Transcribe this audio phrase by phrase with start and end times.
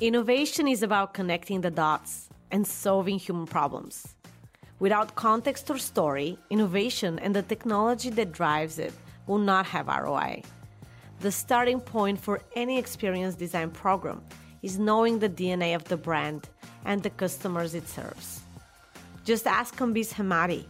[0.00, 4.14] Innovation is about connecting the dots and solving human problems.
[4.78, 8.92] Without context or story, innovation and the technology that drives it
[9.26, 10.44] will not have ROI.
[11.18, 14.22] The starting point for any experience design program
[14.62, 16.48] is knowing the DNA of the brand
[16.84, 18.42] and the customers it serves.
[19.24, 20.66] Just ask Kambiz Hemati,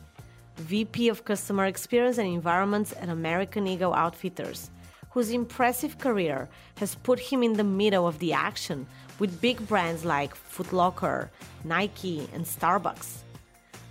[0.56, 4.70] VP of Customer Experience and Environments at American Eagle Outfitters,
[5.11, 8.86] whose impressive career has put him in the middle of the action
[9.18, 11.31] with big brands like Foot Locker,
[11.64, 13.18] Nike, and Starbucks.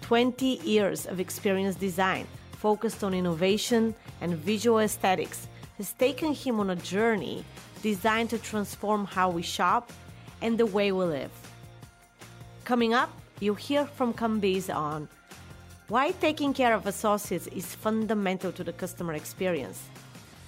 [0.01, 6.69] 20 years of experience design focused on innovation and visual aesthetics has taken him on
[6.69, 7.43] a journey
[7.81, 9.91] designed to transform how we shop
[10.41, 11.31] and the way we live.
[12.63, 15.07] Coming up, you'll hear from Kambiz on
[15.87, 19.83] why taking care of associates is fundamental to the customer experience,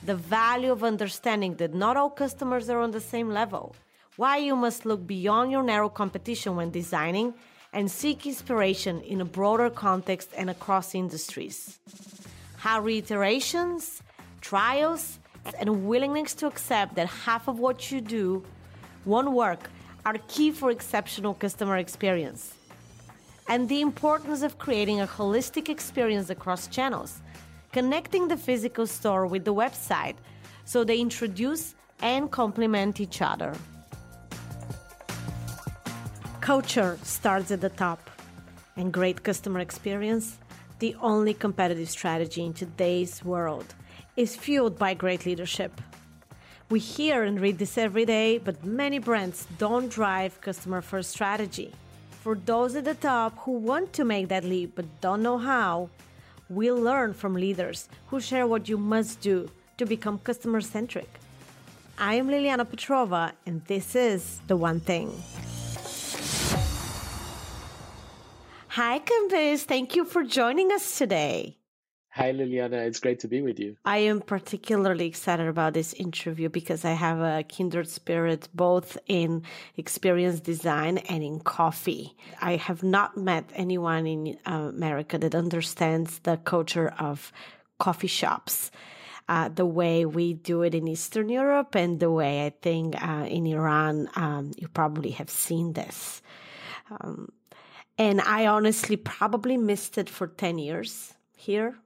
[0.05, 3.75] the value of understanding that not all customers are on the same level,
[4.19, 7.33] why you must look beyond your narrow competition when designing,
[7.71, 11.79] and seek inspiration in a broader context and across industries.
[12.57, 14.03] How reiterations,
[14.41, 15.19] trials,
[15.57, 18.43] and willingness to accept that half of what you do
[19.05, 19.69] won't work
[20.05, 22.55] are key for exceptional customer experience.
[23.47, 27.21] And the importance of creating a holistic experience across channels,
[27.71, 30.17] connecting the physical store with the website
[30.65, 33.53] so they introduce and complement each other.
[36.49, 38.09] Culture starts at the top,
[38.75, 40.39] and great customer experience,
[40.79, 43.75] the only competitive strategy in today's world,
[44.17, 45.79] is fueled by great leadership.
[46.71, 51.71] We hear and read this every day, but many brands don't drive customer first strategy.
[52.23, 55.91] For those at the top who want to make that leap but don't know how,
[56.49, 61.11] we'll learn from leaders who share what you must do to become customer centric.
[61.99, 65.13] I am Liliana Petrova, and this is The One Thing.
[68.79, 69.63] Hi, Kambiz.
[69.63, 71.57] Thank you for joining us today.
[72.11, 72.87] Hi, Liliana.
[72.87, 73.75] It's great to be with you.
[73.83, 79.43] I am particularly excited about this interview because I have a kindred spirit both in
[79.75, 82.15] experience design and in coffee.
[82.41, 87.33] I have not met anyone in uh, America that understands the culture of
[87.79, 88.71] coffee shops.
[89.27, 93.25] Uh, the way we do it in Eastern Europe and the way I think uh,
[93.27, 96.21] in Iran, um, you probably have seen this.
[96.89, 97.27] Um,
[97.99, 101.77] and I honestly probably missed it for 10 years here.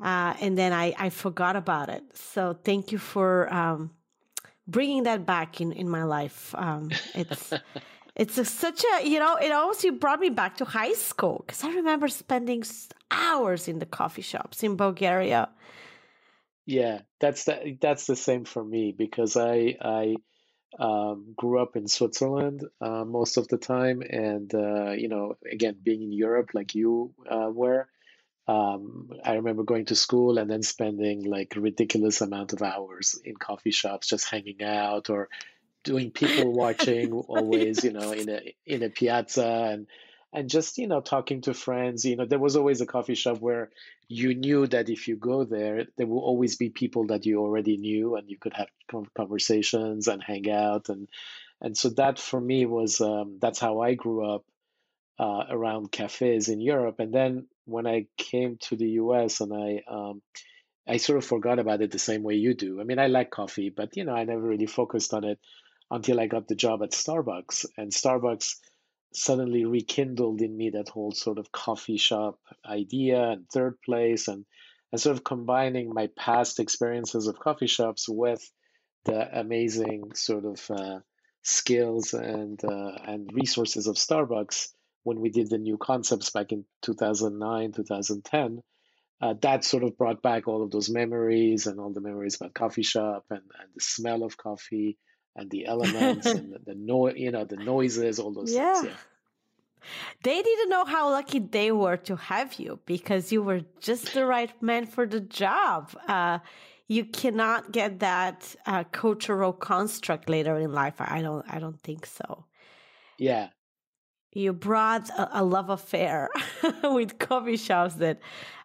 [0.00, 2.04] Uh, and then I, I forgot about it.
[2.14, 3.90] So thank you for um,
[4.68, 6.54] bringing that back in, in my life.
[6.56, 7.52] Um, it's
[8.14, 11.64] it's a, such a you know it also brought me back to high school because
[11.64, 12.62] I remember spending
[13.10, 15.48] hours in the coffee shops in Bulgaria.
[16.64, 20.16] Yeah, that's the, that's the same for me because I I
[20.78, 25.76] um, grew up in Switzerland uh, most of the time, and uh, you know, again,
[25.82, 27.88] being in Europe like you uh, were,
[28.46, 33.36] um, I remember going to school and then spending like ridiculous amount of hours in
[33.36, 35.28] coffee shops, just hanging out or
[35.84, 37.12] doing people watching.
[37.12, 39.86] always, you know, in a in a piazza and
[40.32, 43.38] and just you know talking to friends you know there was always a coffee shop
[43.40, 43.70] where
[44.08, 47.76] you knew that if you go there there will always be people that you already
[47.76, 48.68] knew and you could have
[49.16, 50.88] conversations and hang out.
[50.88, 51.08] And
[51.60, 54.44] and so that for me was um, that's how i grew up
[55.18, 57.00] uh, around cafes in europe.
[57.00, 60.22] And then when i came to the us and i um,
[60.86, 62.80] i sort of forgot about it the same way you do.
[62.80, 65.38] I mean i like coffee but you know i never really focused on it
[65.90, 67.66] until i got the job at starbucks.
[67.76, 68.56] And starbucks
[69.12, 74.44] suddenly rekindled in me that whole sort of coffee shop idea and third place and
[74.90, 78.50] and sort of combining my past experiences of coffee shops with
[79.04, 81.00] the amazing sort of uh,
[81.42, 84.68] skills and uh, and resources of Starbucks
[85.04, 88.62] when we did the new concepts back in 2009 2010
[89.20, 92.54] uh, that sort of brought back all of those memories and all the memories about
[92.54, 94.96] coffee shop and, and the smell of coffee
[95.38, 98.74] and the elements and the, the noise, you know, the noises, all those yeah.
[98.74, 98.86] things.
[98.86, 98.96] Yeah.
[100.24, 104.26] They didn't know how lucky they were to have you because you were just the
[104.26, 105.96] right man for the job.
[106.08, 106.40] Uh,
[106.88, 110.96] you cannot get that uh, cultural construct later in life.
[110.98, 111.44] I don't.
[111.48, 112.46] I don't think so.
[113.18, 113.48] Yeah.
[114.32, 116.28] You brought a, a love affair
[116.82, 118.18] with coffee shops that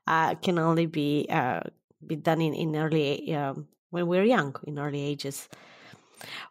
[0.08, 1.62] uh, can only be uh,
[2.06, 5.48] be done in in early um, when we're young in early ages.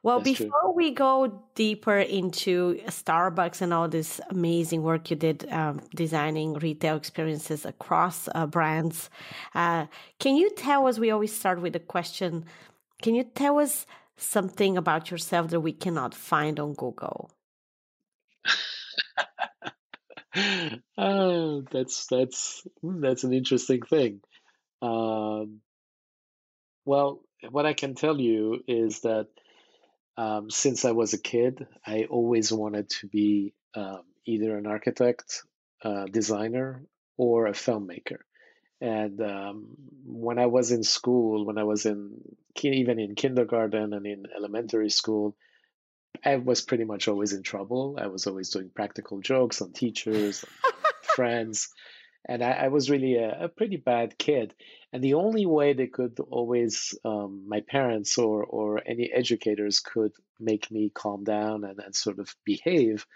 [0.03, 0.73] Well, That's before true.
[0.75, 6.97] we go deeper into Starbucks and all this amazing work you did um, designing retail
[6.97, 9.11] experiences across uh, brands,
[9.55, 9.87] uh,
[10.19, 10.99] can you tell us?
[10.99, 12.45] We always start with a question.
[13.03, 13.87] Can you tell us
[14.17, 17.31] something about yourself that we cannot find on Google?
[20.99, 24.21] oh, that's that's hmm, that's an interesting thing.
[24.81, 25.61] Um,
[26.85, 27.21] well,
[27.51, 29.29] what I can tell you is that
[30.17, 35.43] um, since I was a kid, I always wanted to be um, either an architect,
[35.82, 36.85] uh, designer,
[37.17, 38.19] or a filmmaker.
[38.81, 42.20] And um, when I was in school, when I was in
[42.62, 45.37] even in kindergarten and in elementary school,
[46.25, 47.97] I was pretty much always in trouble.
[48.00, 50.44] I was always doing practical jokes on teachers,
[51.03, 51.70] friends,
[52.26, 54.55] and I, I was really a, a, pretty bad kid.
[54.93, 60.12] And the only way they could always, um, my parents or or any educators could
[60.39, 63.06] make me calm down and, and sort of behave.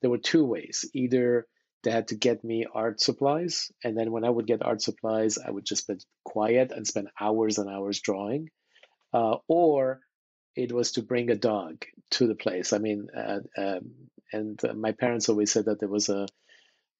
[0.00, 1.46] There were two ways: either
[1.82, 3.72] they had to get me art supplies.
[3.82, 5.94] And then when I would get art supplies, I would just be
[6.24, 8.50] quiet and spend hours and hours drawing.
[9.12, 10.00] Uh, or
[10.54, 12.72] it was to bring a dog to the place.
[12.72, 13.90] I mean, uh, um,
[14.32, 16.26] and uh, my parents always said that there was a,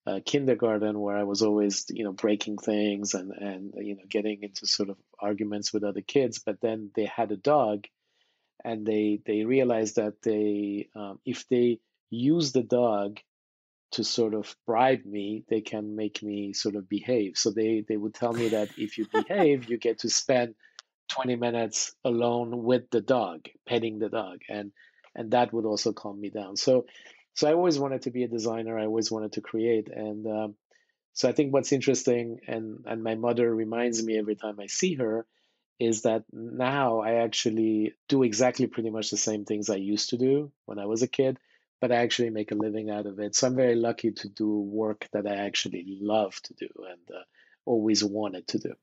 [0.05, 4.43] a, kindergarten where I was always, you know, breaking things and and you know getting
[4.43, 6.39] into sort of arguments with other kids.
[6.39, 7.85] But then they had a dog,
[8.63, 11.79] and they they realized that they um, if they
[12.09, 13.19] use the dog
[13.93, 17.37] to sort of bribe me, they can make me sort of behave.
[17.37, 20.55] So they, they would tell me that if you behave, you get to spend
[21.11, 24.39] 20 minutes alone with the dog, petting the dog.
[24.49, 24.71] And
[25.15, 26.57] and that would also calm me down.
[26.57, 26.87] So
[27.33, 28.77] so I always wanted to be a designer.
[28.77, 29.89] I always wanted to create.
[29.89, 30.55] And um,
[31.13, 34.95] so I think what's interesting, and and my mother reminds me every time I see
[34.95, 35.25] her,
[35.79, 40.17] is that now I actually do exactly pretty much the same things I used to
[40.17, 41.39] do when I was a kid
[41.83, 43.35] but I actually make a living out of it.
[43.35, 47.23] So I'm very lucky to do work that I actually love to do and uh,
[47.65, 48.73] always wanted to do.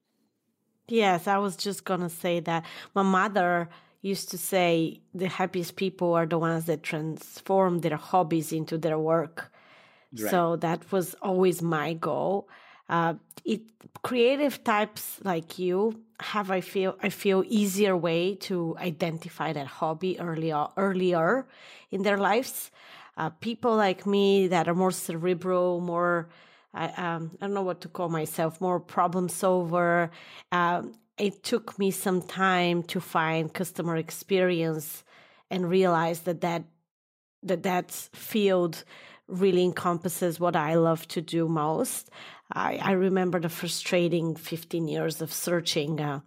[0.86, 3.70] Yes, I was just to say that my mother
[4.02, 8.98] used to say the happiest people are the ones that transform their hobbies into their
[8.98, 9.52] work.
[10.12, 10.30] Right.
[10.30, 12.48] So that was always my goal.
[12.88, 13.14] Uh,
[13.44, 13.62] it
[14.02, 20.18] creative types like you have I feel I feel easier way to identify that hobby
[20.18, 21.46] earlier earlier
[21.90, 22.70] in their lives.
[23.16, 26.28] Uh, people like me that are more cerebral, more
[26.72, 30.10] I, um, I don't know what to call myself, more problem solver.
[30.52, 35.04] Um, it took me some time to find customer experience
[35.50, 36.64] and realize that that
[37.42, 38.84] that that field
[39.26, 42.10] really encompasses what I love to do most.
[42.52, 46.00] I, I remember the frustrating 15 years of searching.
[46.00, 46.20] Uh,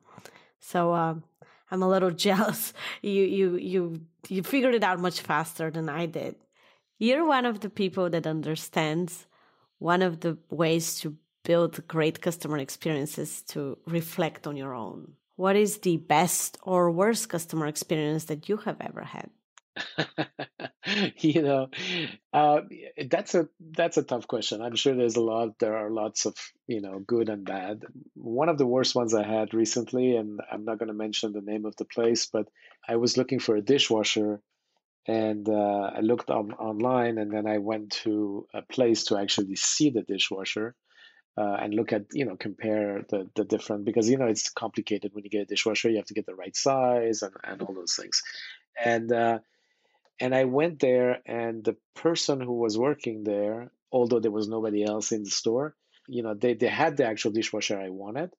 [0.60, 1.16] so uh,
[1.69, 2.74] I'm a little jealous.
[3.01, 6.36] You you you you figured it out much faster than I did.
[7.00, 9.28] You're one of the people that understands
[9.80, 15.13] one of the ways to build great customer experiences to reflect on your own.
[15.36, 19.30] What is the best or worst customer experience that you have ever had?
[21.18, 21.68] you know,
[22.31, 22.62] uh,
[23.10, 24.62] that's a that's a tough question.
[24.62, 25.57] I'm sure there's a lot.
[25.60, 26.36] There are lots of
[26.68, 27.81] you know good and bad.
[28.13, 31.42] One of the worst ones I had recently, and I'm not going to mention the
[31.42, 32.48] name of the place, but
[32.88, 34.42] I was looking for a dishwasher,
[35.07, 39.56] and uh, I looked on, online, and then I went to a place to actually
[39.56, 40.75] see the dishwasher.
[41.35, 45.09] Uh, and look at you know compare the the different because you know it's complicated
[45.13, 47.73] when you get a dishwasher you have to get the right size and, and all
[47.73, 48.21] those things
[48.80, 49.40] and uh,
[50.19, 54.83] and I went there, and the person who was working there, although there was nobody
[54.83, 55.75] else in the store,
[56.07, 58.31] you know, they, they had the actual dishwasher I wanted,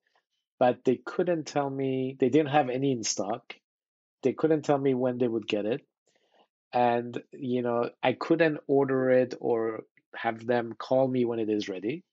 [0.58, 3.54] but they couldn't tell me, they didn't have any in stock.
[4.22, 5.86] They couldn't tell me when they would get it.
[6.72, 9.84] And, you know, I couldn't order it or
[10.14, 12.04] have them call me when it is ready.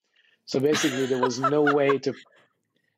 [0.45, 2.13] So basically, there was no way to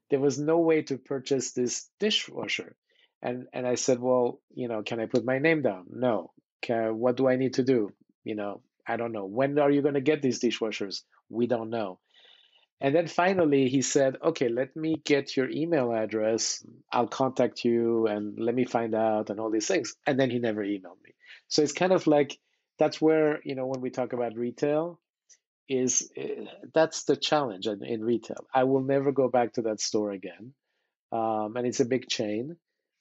[0.10, 2.76] there was no way to purchase this dishwasher.
[3.22, 5.86] And and I said, well, you know, can I put my name down?
[5.90, 6.34] No
[6.70, 7.92] what do I need to do?
[8.24, 9.26] You know, I don't know.
[9.26, 11.02] When are you going to get these dishwashers?
[11.30, 12.00] We don't know.
[12.82, 16.66] And then finally, he said, okay, let me get your email address.
[16.92, 19.96] I'll contact you and let me find out and all these things.
[20.06, 21.14] And then he never emailed me.
[21.48, 22.38] So it's kind of like
[22.80, 25.00] that's where, you know, when we talk about retail,
[25.70, 28.46] is eh, that's the challenge in, in retail.
[28.54, 30.54] I will never go back to that store again.
[31.12, 32.58] Um, and it's a big chain.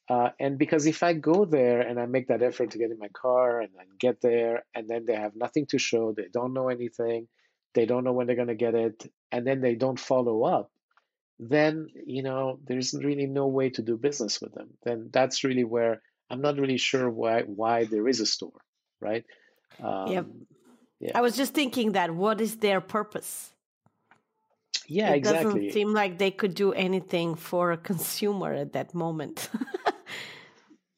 [0.09, 2.99] Uh, and because if I go there and I make that effort to get in
[2.99, 6.53] my car and then get there, and then they have nothing to show, they don't
[6.53, 7.29] know anything,
[7.75, 10.71] they don't know when they're going to get it, and then they don't follow up,
[11.39, 14.71] then you know there's really no way to do business with them.
[14.85, 18.61] Then that's really where I'm not really sure why why there is a store,
[19.01, 19.25] right?
[19.83, 20.27] Um, yep.
[21.03, 21.13] Yeah.
[21.15, 23.53] I was just thinking that what is their purpose?
[24.87, 25.15] Yeah, exactly.
[25.15, 25.45] it exactly.
[25.45, 29.51] doesn't seem like they could do anything for a consumer at that moment.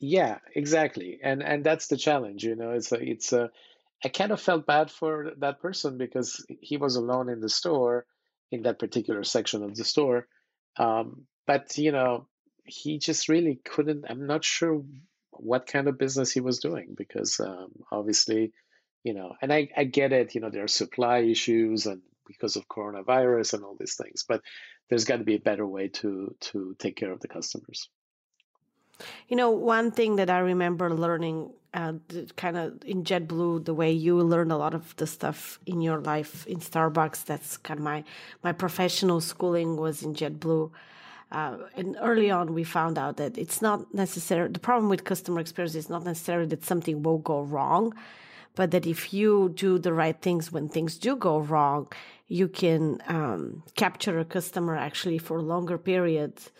[0.07, 1.19] Yeah, exactly.
[1.23, 2.73] And and that's the challenge, you know.
[2.73, 3.51] It's a it's a
[4.05, 8.05] I kind of felt bad for that person because he was alone in the store
[8.51, 10.27] in that particular section of the store.
[10.77, 12.27] Um, but you know,
[12.65, 14.05] he just really couldn't.
[14.07, 14.85] I'm not sure
[15.31, 18.53] what kind of business he was doing because um, obviously,
[19.05, 20.35] you know, and I, I get it.
[20.35, 24.41] You know, there are supply issues and because of coronavirus and all these things, but
[24.89, 27.89] there's got to be a better way to to take care of the customers.
[29.29, 31.95] You know, one thing that I remember learning, uh,
[32.37, 36.01] kind of in JetBlue, the way you learn a lot of the stuff in your
[36.01, 37.25] life in Starbucks.
[37.25, 38.05] That's kind of my
[38.43, 40.71] my professional schooling was in JetBlue.
[41.33, 44.49] Uh, and early on, we found out that it's not necessary.
[44.49, 47.93] The problem with customer experience is not necessarily that something will go wrong,
[48.55, 51.89] but that if you do the right things when things do go wrong,
[52.29, 56.51] you can um, capture a customer actually for longer periods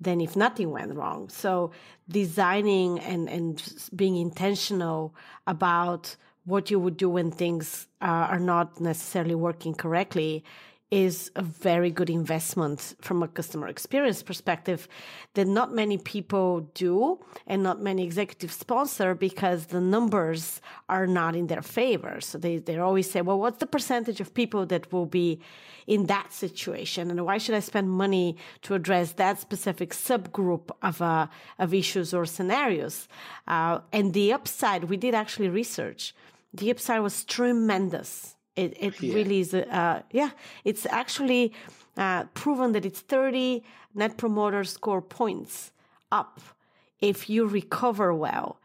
[0.00, 1.28] than if nothing went wrong.
[1.28, 1.72] So
[2.08, 3.62] designing and, and
[3.94, 5.14] being intentional
[5.46, 10.42] about what you would do when things uh, are not necessarily working correctly
[10.90, 14.88] is a very good investment from a customer experience perspective
[15.34, 21.36] that not many people do and not many executives sponsor because the numbers are not
[21.36, 22.20] in their favor.
[22.20, 25.40] So they, they always say, well, what's the percentage of people that will be
[25.86, 27.08] in that situation?
[27.10, 31.28] And why should I spend money to address that specific subgroup of, uh,
[31.60, 33.06] of issues or scenarios?
[33.46, 36.14] Uh, and the upside, we did actually research.
[36.52, 39.14] The upside was tremendous it, it yeah.
[39.14, 40.30] really is, uh, yeah,
[40.64, 41.52] it's actually
[41.96, 43.64] uh, proven that it's 30
[43.94, 45.72] net promoter score points
[46.12, 46.40] up
[47.00, 48.60] if you recover well.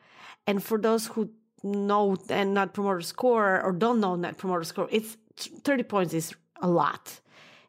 [0.45, 1.29] And for those who
[1.63, 6.35] know and net promoter score or don't know net promoter score, it's 30 points is
[6.61, 7.21] a lot.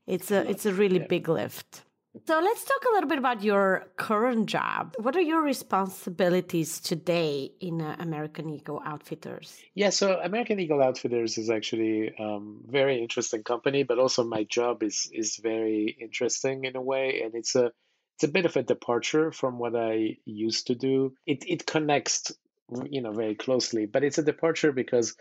[0.07, 1.07] It's a, it's a really yeah.
[1.09, 1.83] big lift.
[2.25, 4.95] So let's talk a little bit about your current job.
[4.99, 9.61] What are your responsibilities today in uh, American Eagle Outfitters?
[9.75, 14.45] Yeah, so American Eagle Outfitters is actually a um, very interesting company, but also my
[14.45, 17.73] job is is very interesting in a way, and it's a
[18.15, 21.13] it's a bit of a departure from what I used to do.
[21.27, 22.33] It it connects,
[22.89, 25.17] you know, very closely, but it's a departure because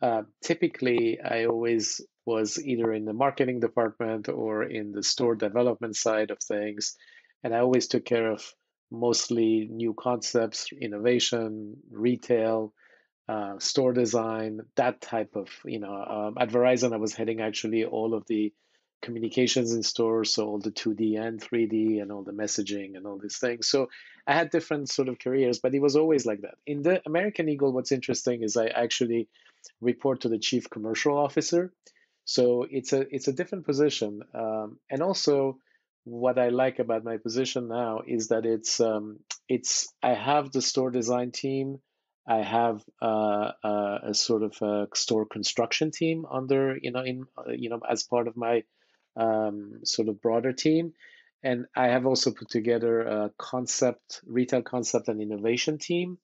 [0.00, 5.96] uh, typically I always was either in the marketing department or in the store development
[5.96, 6.96] side of things.
[7.42, 8.44] And I always took care of
[8.90, 12.74] mostly new concepts, innovation, retail,
[13.28, 17.84] uh, store design, that type of, you know, um, at Verizon, I was heading actually
[17.84, 18.52] all of the
[19.02, 23.18] communications in stores, so all the 2D and 3D and all the messaging and all
[23.18, 23.68] these things.
[23.68, 23.88] So
[24.26, 26.56] I had different sort of careers, but it was always like that.
[26.66, 29.28] In the American Eagle, what's interesting is I actually
[29.80, 31.72] report to the chief commercial officer.
[32.24, 35.58] So it's a it's a different position, um, and also
[36.04, 40.62] what I like about my position now is that it's um, it's I have the
[40.62, 41.78] store design team,
[42.26, 47.24] I have uh, uh, a sort of a store construction team under you know in
[47.38, 48.64] uh, you know as part of my
[49.16, 50.92] um, sort of broader team,
[51.42, 56.18] and I have also put together a concept retail concept and innovation team.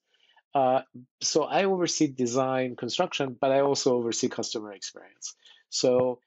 [0.55, 0.81] Uh,
[1.21, 5.35] so I oversee design construction, but I also oversee customer experience.
[5.69, 6.19] So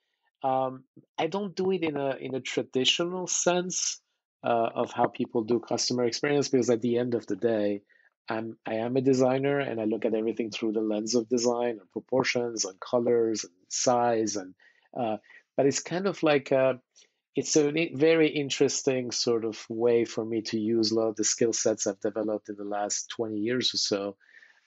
[0.43, 0.83] um,
[1.17, 3.99] I don't do it in a in a traditional sense
[4.43, 7.81] uh, of how people do customer experience because at the end of the day,
[8.29, 11.79] I'm I am a designer and I look at everything through the lens of design
[11.79, 14.53] and proportions and colors and size and
[14.95, 15.17] uh,
[15.57, 16.79] but it's kind of like a,
[17.39, 21.23] it's a very interesting sort of way for me to use a lot of the
[21.23, 24.17] skill sets I've developed in the last 20 years or so,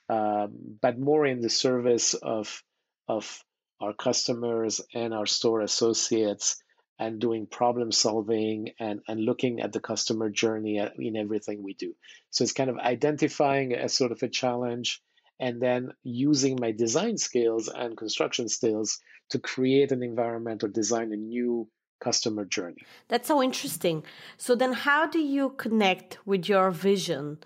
[0.09, 2.63] um, but more in the service of
[3.09, 3.45] of
[3.79, 6.63] our customers and our store associates
[6.99, 11.95] and doing problem solving and, and looking at the customer journey in everything we do.
[12.31, 15.03] So it's kind of identifying a sort of a challenge
[15.39, 18.99] and then using my design skills and construction skills
[19.29, 21.69] to create an environment or design a new
[22.03, 22.83] customer journey.
[23.09, 24.05] That's so interesting.
[24.37, 27.39] So then how do you connect with your vision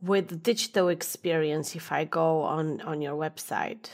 [0.00, 3.88] with digital experience if I go on on your website?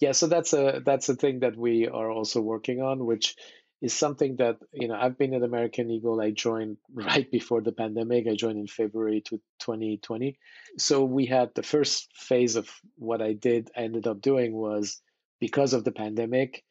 [0.00, 3.36] Yeah, so that's a that's a thing that we are also working on, which
[3.82, 6.20] is something that you know I've been at American Eagle.
[6.20, 8.26] I joined right before the pandemic.
[8.26, 10.38] I joined in February to 2020.
[10.78, 13.70] So we had the first phase of what I did.
[13.76, 15.00] I ended up doing was
[15.38, 16.64] because of the pandemic.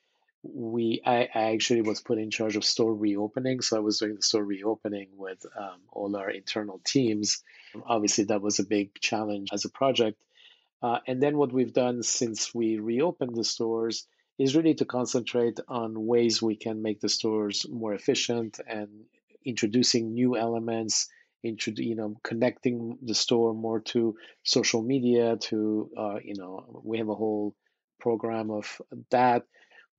[0.44, 3.62] We I, I actually was put in charge of store reopening.
[3.62, 7.44] So I was doing the store reopening with um, all our internal teams.
[7.86, 10.24] Obviously, that was a big challenge as a project.
[10.82, 15.60] Uh, and then what we've done since we reopened the stores is really to concentrate
[15.68, 18.88] on ways we can make the stores more efficient and
[19.46, 21.10] introducing new elements
[21.44, 26.98] introduce you know connecting the store more to social media to uh, you know we
[26.98, 27.56] have a whole
[28.00, 29.46] program of that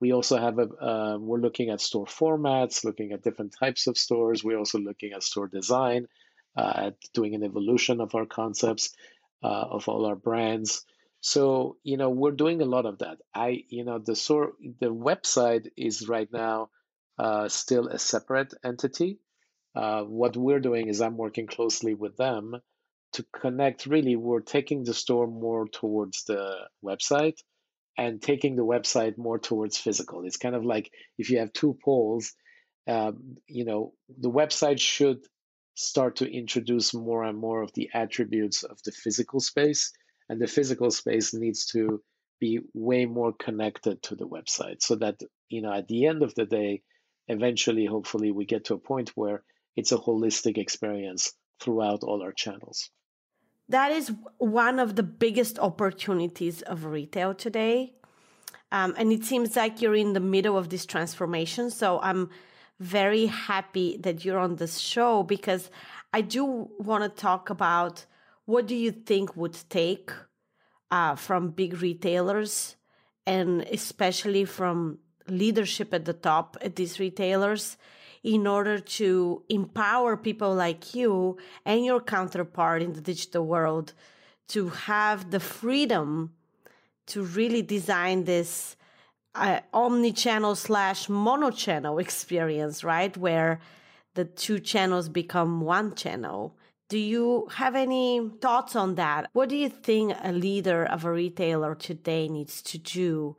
[0.01, 3.99] we also have a uh, we're looking at store formats looking at different types of
[3.99, 4.43] stores.
[4.43, 6.09] We're also looking at store design
[6.57, 8.95] uh, at doing an evolution of our concepts
[9.43, 10.85] uh, of all our brands.
[11.21, 13.19] So you know we're doing a lot of that.
[13.35, 16.71] I you know the store the website is right now
[17.19, 19.19] uh, still a separate entity.
[19.75, 22.57] Uh, what we're doing is I'm working closely with them
[23.13, 23.87] to connect.
[23.87, 27.39] Really, we're taking the store more towards the website
[28.01, 30.25] and taking the website more towards physical.
[30.25, 32.33] It's kind of like if you have two poles,
[32.89, 35.19] um, you know, the website should
[35.75, 39.93] start to introduce more and more of the attributes of the physical space,
[40.31, 42.03] and the physical space needs to
[42.41, 46.35] be way more connected to the website so that you know at the end of
[46.35, 46.81] the day
[47.29, 49.43] eventually hopefully we get to a point where
[49.77, 52.91] it's a holistic experience throughout all our channels.
[53.71, 57.95] That is one of the biggest opportunities of retail today.
[58.73, 61.71] Um, and it seems like you're in the middle of this transformation.
[61.71, 62.31] So I'm
[62.81, 65.71] very happy that you're on this show because
[66.13, 68.07] I do want to talk about
[68.45, 70.11] what do you think would take
[70.91, 72.75] uh, from big retailers
[73.25, 74.99] and especially from
[75.29, 77.77] leadership at the top at these retailers
[78.23, 83.95] in order to empower people like you and your counterpart in the digital world
[84.49, 86.33] to have the freedom
[87.07, 88.77] to really design this
[89.35, 93.17] uh, omni-channel slash mono-channel experience, right?
[93.17, 93.61] Where
[94.15, 96.57] the two channels become one channel.
[96.89, 99.31] Do you have any thoughts on that?
[99.33, 103.37] What do you think a leader of a retailer today needs to do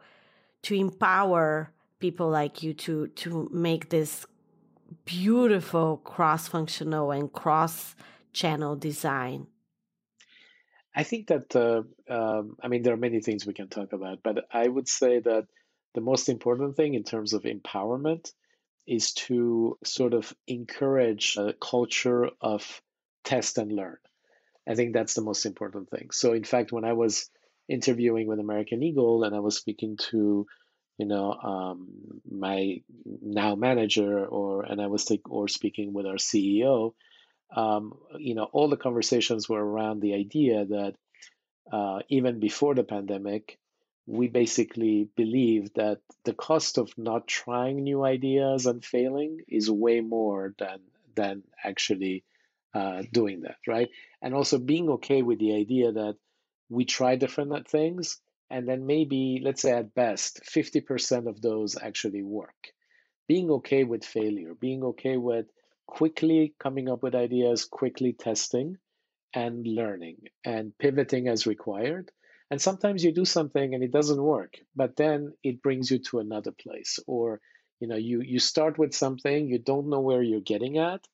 [0.64, 4.26] to empower people like you to to make this
[5.06, 7.96] beautiful cross functional and cross
[8.34, 9.48] channel design?
[10.96, 14.20] I think that, uh, um, I mean, there are many things we can talk about,
[14.24, 15.48] but I would say that
[15.94, 18.32] the most important thing in terms of empowerment
[18.88, 22.82] is to sort of encourage a culture of
[23.24, 23.98] test and learn.
[24.68, 26.10] I think that's the most important thing.
[26.12, 27.30] So, in fact, when I was
[27.68, 30.46] interviewing with American Eagle and I was speaking to
[31.02, 31.88] you know um,
[32.30, 36.94] my now manager or and I was take, or speaking with our CEO,
[37.56, 40.94] um, you know all the conversations were around the idea that
[41.72, 43.58] uh, even before the pandemic,
[44.06, 50.02] we basically believe that the cost of not trying new ideas and failing is way
[50.02, 50.82] more than
[51.16, 52.24] than actually
[52.76, 53.90] uh, doing that, right?
[54.22, 56.18] And also being okay with the idea that
[56.70, 58.20] we try different things
[58.52, 62.74] and then maybe, let's say at best, 50% of those actually work.
[63.28, 65.46] Being okay with failure, being okay with
[65.88, 68.78] quickly coming up with ideas, quickly testing
[69.34, 72.12] and learning and pivoting as required.
[72.50, 76.20] And sometimes you do something and it doesn't work, but then it brings you to
[76.20, 77.00] another place.
[77.08, 77.40] Or,
[77.80, 81.08] you know, you, you start with something, you don't know where you're getting at,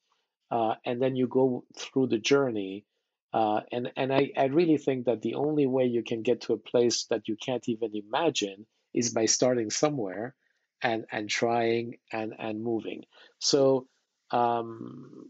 [0.50, 2.86] uh, and then you go through the journey
[3.34, 6.54] uh, and and I, I really think that the only way you can get to
[6.54, 10.36] a place that you can't even imagine is by starting somewhere
[10.82, 13.04] and and trying and and moving.
[13.40, 13.88] So
[14.32, 15.30] um,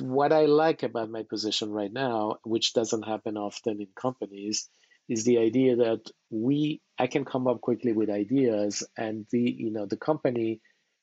[0.00, 4.68] what I like about my position right now, which doesn't happen often in companies,
[5.08, 9.70] is the idea that we I can come up quickly with ideas, and the you
[9.70, 10.60] know the company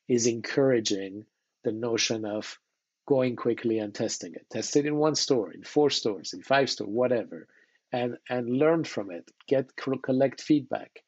[0.07, 1.25] is encouraging
[1.63, 2.59] the notion of
[3.05, 4.45] going quickly and testing it.
[4.49, 7.47] Test it in one store, in four stores, in five stores, whatever,
[7.91, 9.29] and and learn from it.
[9.47, 11.03] Get collect feedback,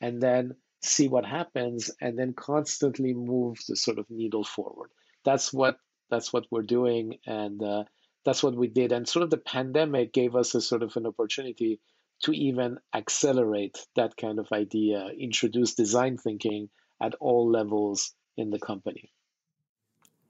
[0.00, 4.90] and then see what happens, and then constantly move the sort of needle forward.
[5.24, 5.78] That's what
[6.10, 7.84] that's what we're doing, and uh,
[8.24, 8.92] that's what we did.
[8.92, 11.80] And sort of the pandemic gave us a sort of an opportunity
[12.22, 16.70] to even accelerate that kind of idea, introduce design thinking
[17.02, 19.12] at all levels in the company.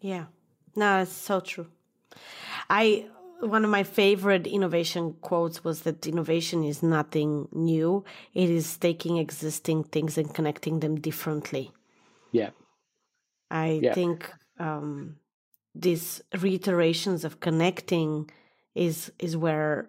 [0.00, 0.24] Yeah,
[0.76, 1.66] no, it's so true.
[2.68, 3.06] I
[3.40, 8.04] one of my favorite innovation quotes was that innovation is nothing new.
[8.32, 11.72] It is taking existing things and connecting them differently.
[12.32, 12.50] Yeah.
[13.50, 13.94] I yeah.
[13.94, 15.16] think um,
[15.74, 18.30] these reiterations of connecting
[18.74, 19.88] is is where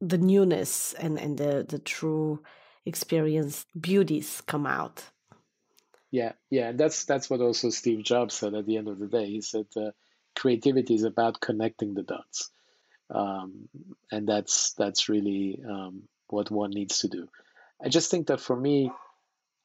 [0.00, 2.42] the newness and, and the, the true
[2.84, 5.04] experience beauties come out.
[6.10, 9.06] Yeah, yeah, and that's that's what also Steve Jobs said at the end of the
[9.08, 9.26] day.
[9.26, 9.90] He said uh,
[10.36, 12.50] creativity is about connecting the dots,
[13.10, 13.68] um,
[14.12, 17.28] and that's that's really um, what one needs to do.
[17.84, 18.90] I just think that for me,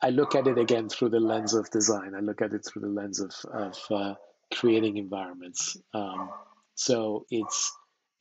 [0.01, 2.15] I look at it again through the lens of design.
[2.15, 4.15] I look at it through the lens of of uh,
[4.54, 5.77] creating environments.
[5.93, 6.30] Um,
[6.75, 7.71] So it's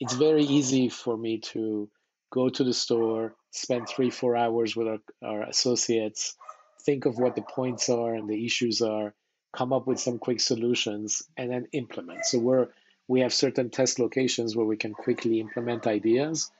[0.00, 1.88] it's very easy for me to
[2.32, 6.36] go to the store, spend three, four hours with our, our associates,
[6.84, 9.14] think of what the points are and the issues are,
[9.52, 12.24] come up with some quick solutions, and then implement.
[12.24, 12.68] So we're
[13.08, 16.50] we have certain test locations where we can quickly implement ideas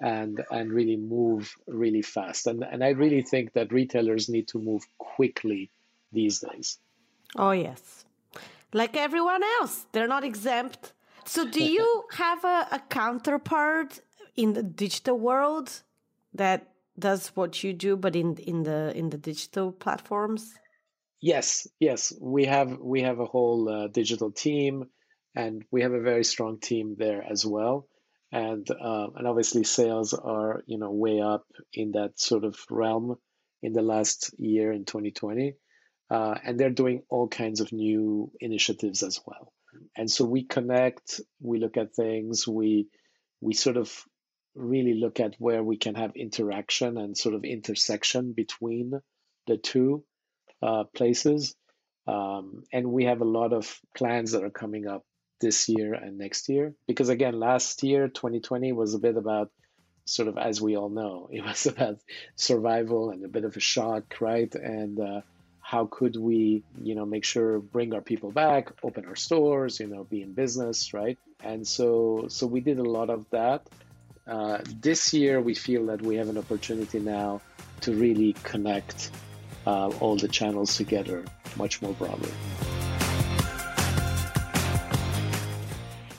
[0.00, 2.46] and and really move really fast.
[2.46, 5.70] And and I really think that retailers need to move quickly
[6.12, 6.78] these days.
[7.36, 8.04] Oh yes.
[8.72, 10.92] Like everyone else, they're not exempt.
[11.24, 14.00] So do you have a, a counterpart
[14.36, 15.82] in the digital world
[16.34, 20.54] that does what you do but in in the in the digital platforms?
[21.20, 24.84] Yes, yes, we have we have a whole uh, digital team
[25.34, 27.88] and we have a very strong team there as well.
[28.30, 33.16] And uh, and obviously sales are you know way up in that sort of realm
[33.62, 35.54] in the last year in 2020
[36.10, 39.52] uh, and they're doing all kinds of new initiatives as well.
[39.96, 42.88] And so we connect we look at things we
[43.40, 43.92] we sort of
[44.58, 49.00] really look at where we can have interaction and sort of intersection between
[49.46, 50.04] the two
[50.62, 51.54] uh, places
[52.08, 55.04] um, and we have a lot of plans that are coming up
[55.40, 56.74] this year and next year.
[56.86, 59.50] Because again, last year, 2020, was a bit about
[60.06, 61.98] sort of, as we all know, it was about
[62.34, 64.52] survival and a bit of a shock, right?
[64.54, 65.20] And uh,
[65.60, 69.86] how could we, you know, make sure bring our people back, open our stores, you
[69.86, 71.18] know, be in business, right?
[71.44, 73.68] And so, so we did a lot of that.
[74.28, 77.40] Uh, this year, we feel that we have an opportunity now
[77.80, 79.10] to really connect
[79.66, 81.24] uh, all the channels together
[81.56, 82.30] much more broadly.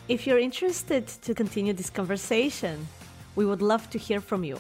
[0.08, 2.88] If you're interested to continue this conversation,
[3.36, 4.60] we would love to hear from you.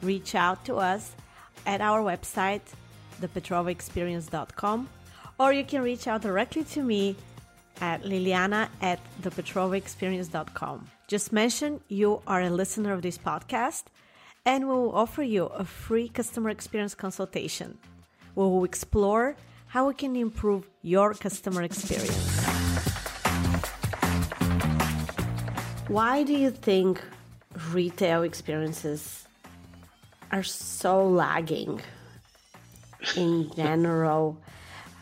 [0.00, 1.16] Reach out to us
[1.66, 2.62] at our website,
[3.20, 4.88] thepetrovaexperience.com,
[5.40, 7.16] or you can reach out directly to me
[7.80, 10.90] at liliana at thepetrovaexperience.com.
[11.06, 13.84] Just mention you are a listener of this podcast,
[14.44, 17.78] and we will offer you a free customer experience consultation.
[18.34, 19.36] We will explore
[19.68, 22.44] how we can improve your customer experience.
[25.88, 27.02] Why do you think
[27.72, 29.26] retail experiences
[30.30, 31.80] are so lagging
[33.16, 34.38] in general?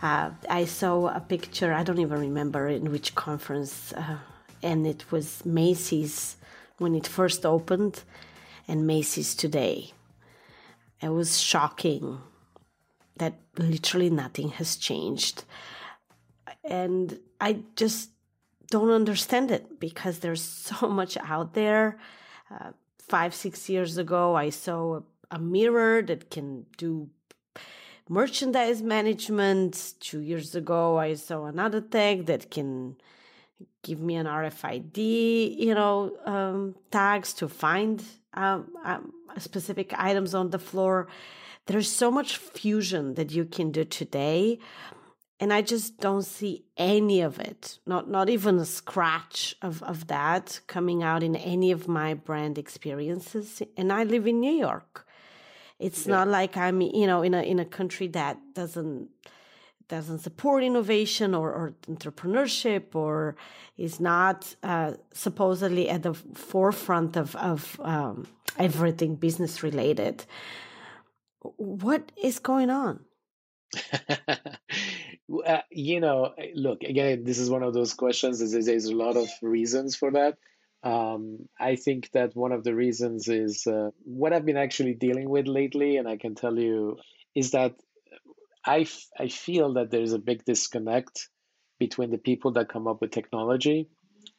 [0.02, 4.18] Uh, I saw a picture, I don't even remember in which conference, uh,
[4.62, 6.36] and it was Macy's
[6.78, 8.02] when it first opened
[8.68, 9.92] and Macy's today.
[11.00, 12.18] It was shocking
[13.16, 15.44] that literally nothing has changed.
[16.64, 18.10] And I just
[18.70, 21.98] don't understand it because there's so much out there.
[22.50, 27.08] Uh, five, six years ago, I saw a, a mirror that can do
[28.08, 29.94] merchandise management.
[30.00, 32.96] Two years ago, I saw another tag that can
[33.82, 34.96] give me an RFID,
[35.58, 38.02] you know, um, tags to find
[38.34, 41.08] um, um, specific items on the floor.
[41.66, 44.58] There's so much fusion that you can do today
[45.38, 50.06] and I just don't see any of it, not not even a scratch of, of
[50.06, 53.62] that coming out in any of my brand experiences.
[53.76, 55.05] And I live in New York.
[55.78, 56.16] It's yeah.
[56.16, 59.08] not like I'm, you know, in a in a country that doesn't
[59.88, 63.36] doesn't support innovation or, or entrepreneurship or
[63.76, 68.26] is not uh, supposedly at the forefront of of um,
[68.58, 70.24] everything business related.
[71.56, 73.04] What is going on?
[75.44, 78.38] Uh, you know, look, again, this is one of those questions.
[78.38, 80.38] There's, there's a lot of reasons for that.
[80.90, 85.28] Um, I think that one of the reasons is uh, what I've been actually dealing
[85.28, 86.98] with lately, and I can tell you
[87.34, 87.74] is that
[88.64, 91.28] I, f- I feel that there's a big disconnect
[91.78, 93.88] between the people that come up with technology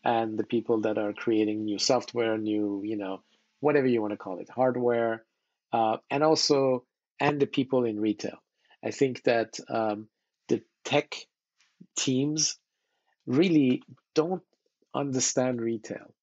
[0.03, 3.23] and the people that are creating new software, new, you know,
[3.59, 5.25] whatever you want to call it, hardware,
[5.73, 6.85] uh, and also,
[7.19, 8.37] and the people in retail.
[8.83, 10.07] I think that um,
[10.49, 11.15] the tech
[11.97, 12.57] teams
[13.27, 13.83] really
[14.15, 14.43] don't
[14.95, 16.13] understand retail.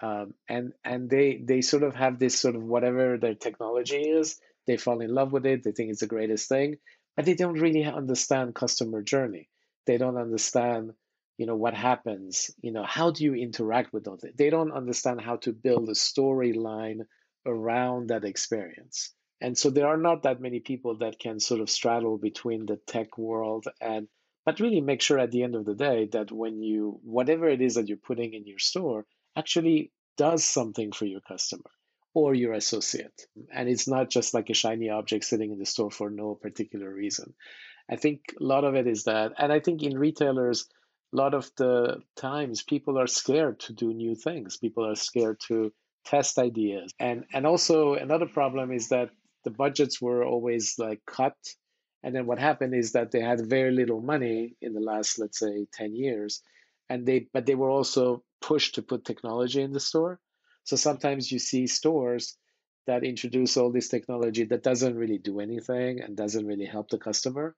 [0.00, 4.40] Um, and and they they sort of have this sort of whatever their technology is,
[4.66, 5.62] they fall in love with it.
[5.62, 6.76] They think it's the greatest thing,
[7.16, 9.48] but they don't really understand customer journey.
[9.86, 10.92] They don't understand,
[11.38, 12.50] you know, what happens.
[12.60, 14.24] You know, how do you interact with those?
[14.36, 17.00] They don't understand how to build a storyline
[17.46, 19.12] around that experience.
[19.40, 22.76] And so there are not that many people that can sort of straddle between the
[22.76, 24.08] tech world and
[24.46, 27.60] but really make sure at the end of the day that when you whatever it
[27.60, 31.70] is that you're putting in your store actually does something for your customer
[32.14, 33.26] or your associate.
[33.52, 36.92] And it's not just like a shiny object sitting in the store for no particular
[36.92, 37.34] reason.
[37.90, 40.66] I think a lot of it is that, and I think in retailers,
[41.12, 44.56] a lot of the times people are scared to do new things.
[44.56, 45.72] People are scared to
[46.04, 46.92] test ideas.
[46.98, 49.10] And and also another problem is that
[49.44, 51.36] the budgets were always like cut.
[52.02, 55.38] And then what happened is that they had very little money in the last, let's
[55.38, 56.42] say, 10 years.
[56.88, 60.20] And they but they were also pushed to put technology in the store.
[60.64, 62.36] So sometimes you see stores
[62.86, 66.98] that introduce all this technology that doesn't really do anything and doesn't really help the
[66.98, 67.56] customer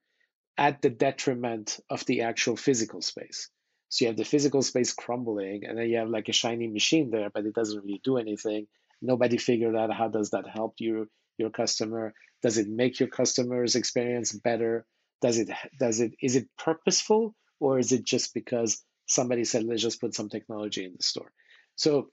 [0.57, 3.51] at the detriment of the actual physical space.
[3.89, 7.11] So you have the physical space crumbling, and then you have like a shiny machine
[7.11, 8.67] there, but it doesn't really do anything.
[9.01, 11.09] Nobody figured out how does that help you,
[11.39, 12.15] your customer?
[12.43, 14.87] Does it make your customer's experience better?
[15.23, 19.83] Does it does it is it purposeful or is it just because somebody said let's
[19.83, 21.33] just put some technology in the store?
[21.77, 22.11] So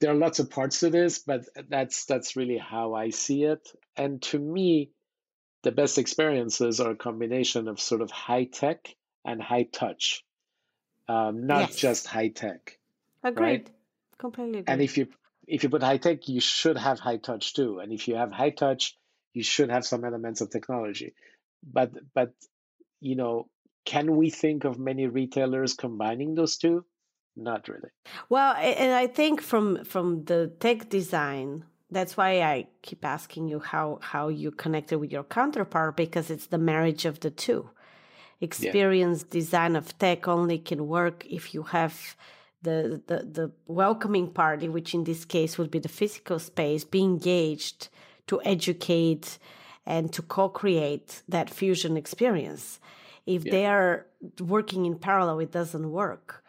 [0.00, 3.68] there are lots of parts to this, but that's that's really how I see it.
[3.96, 4.90] And to me,
[5.62, 10.24] the best experiences are a combination of sort of high tech and high touch,
[11.08, 11.76] um, not yes.
[11.76, 12.78] just high tech.
[13.22, 13.44] Agreed.
[13.44, 13.70] Right?
[14.18, 14.60] Completely.
[14.60, 14.72] Agreed.
[14.72, 15.08] And if you
[15.46, 17.80] if you put high tech, you should have high touch too.
[17.80, 18.96] And if you have high touch,
[19.34, 21.14] you should have some elements of technology.
[21.62, 22.32] But but
[23.00, 23.48] you know,
[23.84, 26.84] can we think of many retailers combining those two?
[27.36, 27.90] Not really.
[28.28, 33.58] Well, and I think from from the tech design that's why I keep asking you
[33.58, 37.70] how how you connected with your counterpart because it's the marriage of the two.
[38.40, 39.30] Experience yeah.
[39.30, 42.16] design of tech only can work if you have
[42.62, 47.02] the, the the welcoming party, which in this case would be the physical space, be
[47.02, 47.88] engaged
[48.28, 49.38] to educate
[49.86, 52.78] and to co-create that fusion experience.
[53.36, 53.52] If yeah.
[53.52, 54.06] they are
[54.40, 56.44] working in parallel, it doesn't work.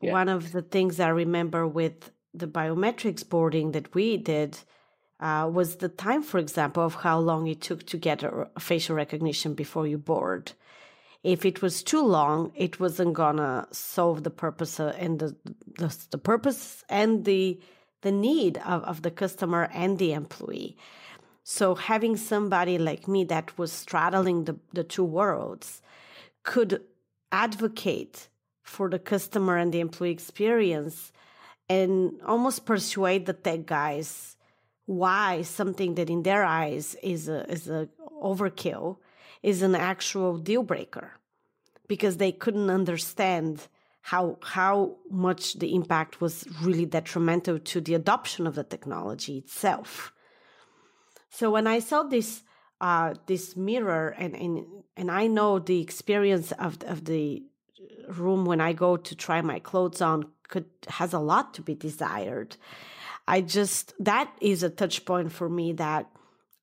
[0.00, 0.12] Yeah.
[0.12, 4.58] One of the things I remember with the biometrics boarding that we did
[5.20, 8.94] uh, was the time, for example, of how long it took to get a, facial
[8.94, 10.52] recognition before you board.
[11.22, 15.34] If it was too long, it wasn't gonna solve the purpose uh, and the,
[15.78, 17.58] the, the purpose and the
[18.02, 20.76] the need of, of the customer and the employee.
[21.48, 25.80] So having somebody like me that was straddling the, the two worlds
[26.42, 26.82] could
[27.30, 28.28] advocate
[28.64, 31.12] for the customer and the employee experience
[31.68, 34.36] and almost persuade the tech guys
[34.86, 37.88] why something that in their eyes is a, is a
[38.20, 38.96] overkill
[39.44, 41.12] is an actual deal breaker
[41.86, 43.68] because they couldn't understand
[44.00, 50.12] how how much the impact was really detrimental to the adoption of the technology itself.
[51.36, 52.42] So when I saw this
[52.80, 54.64] uh, this mirror and, and
[54.96, 57.42] and I know the experience of of the
[58.08, 61.74] room when I go to try my clothes on could has a lot to be
[61.74, 62.56] desired.
[63.28, 66.08] I just that is a touch point for me that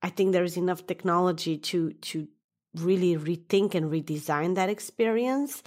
[0.01, 2.27] I think there is enough technology to to
[2.73, 5.62] really rethink and redesign that experience.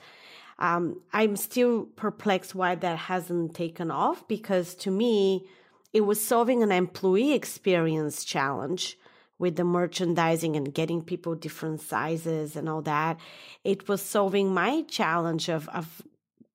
[0.58, 5.46] Um, I'm still perplexed why that hasn't taken off because to me,
[5.96, 8.98] it was solving an employee experience challenge
[9.38, 13.18] with the merchandising and getting people different sizes and all that.
[13.64, 16.02] It was solving my challenge of, of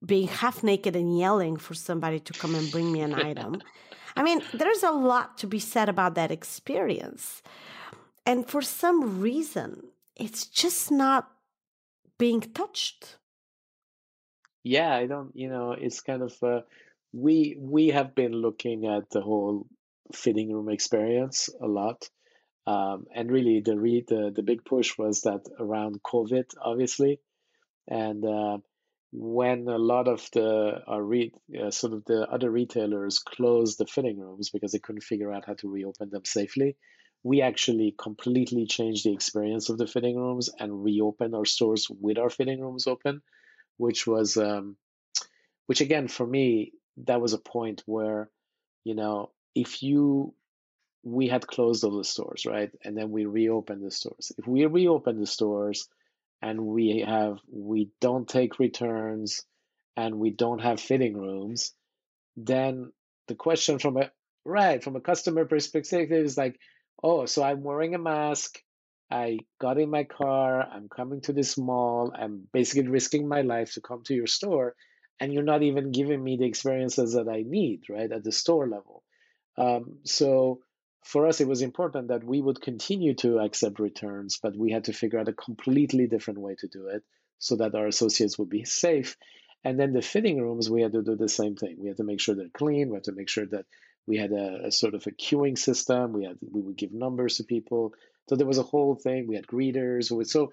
[0.05, 3.63] being half naked and yelling for somebody to come and bring me an item.
[4.15, 7.41] I mean, there's a lot to be said about that experience.
[8.27, 11.31] And for some reason, it's just not
[12.19, 13.17] being touched.
[14.61, 16.61] Yeah, I don't, you know, it's kind of uh,
[17.13, 19.67] we we have been looking at the whole
[20.13, 22.09] fitting room experience a lot.
[22.67, 27.19] Um, and really the, re- the the big push was that around COVID, obviously,
[27.87, 28.59] and uh,
[29.11, 33.87] when a lot of the uh, re- uh, sort of the other retailers closed the
[33.87, 36.77] fitting rooms because they couldn't figure out how to reopen them safely,
[37.23, 42.17] we actually completely changed the experience of the fitting rooms and reopened our stores with
[42.17, 43.21] our fitting rooms open,
[43.77, 44.77] which was, um,
[45.65, 48.29] which again for me that was a point where,
[48.83, 50.33] you know, if you
[51.03, 54.31] we had closed all the stores, right, and then we reopened the stores.
[54.37, 55.87] If we reopen the stores
[56.41, 59.41] and we have we don't take returns
[59.97, 61.73] and we don't have fitting rooms,
[62.37, 62.91] then
[63.27, 64.11] the question from a
[64.45, 66.59] right from a customer perspective is like,
[67.03, 68.59] oh, so I'm wearing a mask.
[69.09, 70.61] I got in my car.
[70.61, 72.13] I'm coming to this mall.
[72.17, 74.75] I'm basically risking my life to come to your store,
[75.21, 78.67] and you're not even giving me the experiences that I need, right, at the store
[78.67, 79.03] level.
[79.55, 80.61] Um, so
[81.05, 84.85] for us, it was important that we would continue to accept returns, but we had
[84.85, 87.03] to figure out a completely different way to do it
[87.37, 89.15] so that our associates would be safe.
[89.63, 91.75] And then the fitting rooms, we had to do the same thing.
[91.77, 92.89] We had to make sure they're clean.
[92.89, 93.65] We had to make sure that
[94.07, 96.13] we had a, a sort of a queuing system.
[96.13, 97.93] We had we would give numbers to people.
[98.27, 99.27] So there was a whole thing.
[99.27, 100.05] We had greeters.
[100.27, 100.51] So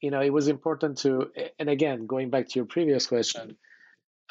[0.00, 3.56] you know, it was important to, and again, going back to your previous question,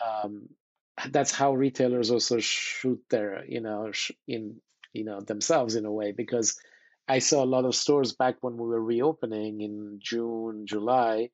[0.05, 0.49] um,
[1.11, 3.91] that's how retailers also shoot their, you know,
[4.27, 4.57] in,
[4.93, 6.59] you know, themselves in a way, because
[7.07, 11.29] I saw a lot of stores back when we were reopening in June, July,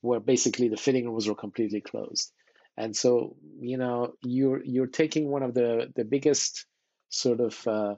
[0.00, 2.32] where basically the fitting rooms were completely closed.
[2.76, 6.66] And so, you know, you're you're taking one of the the biggest
[7.10, 7.94] sort of uh,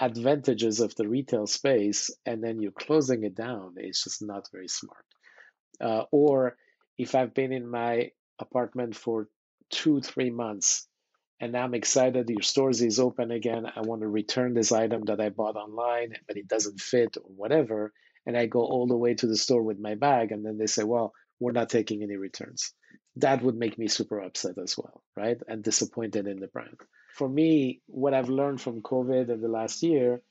[0.00, 3.74] advantages of the retail space, and then you're closing it down.
[3.76, 5.04] It's just not very smart.
[5.80, 6.56] Uh, or
[6.98, 9.28] if I've been in my apartment for
[9.74, 10.86] two, three months,
[11.40, 13.66] and I'm excited your stores is open again.
[13.66, 17.30] I want to return this item that I bought online, but it doesn't fit or
[17.36, 17.92] whatever.
[18.24, 20.66] And I go all the way to the store with my bag, and then they
[20.66, 22.72] say, "Well, we're not taking any returns."
[23.16, 25.38] That would make me super upset as well, right?
[25.48, 26.78] And disappointed in the brand.
[27.14, 30.22] For me, what I've learned from COVID in the last year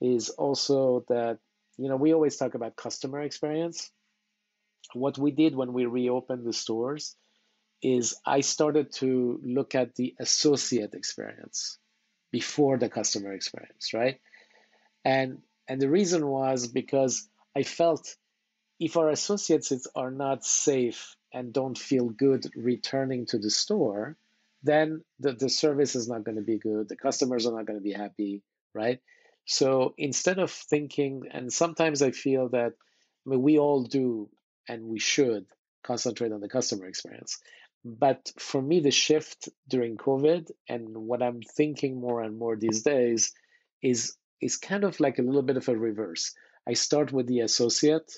[0.00, 1.38] is also that
[1.78, 3.90] you know we always talk about customer experience.
[4.92, 7.16] What we did when we reopened the stores
[7.82, 11.78] is I started to look at the associate experience
[12.30, 14.20] before the customer experience, right?
[15.04, 18.16] And and the reason was because I felt
[18.80, 24.16] if our associates are not safe and don't feel good returning to the store,
[24.62, 26.88] then the, the service is not going to be good.
[26.88, 28.42] The customers are not going to be happy,
[28.74, 29.00] right?
[29.44, 32.72] So instead of thinking, and sometimes I feel that
[33.26, 34.28] I mean, we all do
[34.68, 35.46] and we should
[35.82, 37.38] concentrate on the customer experience.
[37.84, 42.82] But for me, the shift during COVID and what I'm thinking more and more these
[42.82, 43.32] days
[43.82, 46.34] is is kind of like a little bit of a reverse.
[46.66, 48.12] I start with the associate,